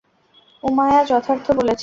উমায়্যা 0.63 1.01
যথার্থ 1.05 1.45
বলেছে। 1.51 1.79